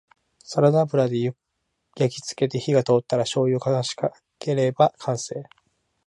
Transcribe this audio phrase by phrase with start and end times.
[0.39, 1.31] サラダ油で
[1.95, 5.43] 焼きつけて火が通ったらしょうゆを回しかければ完成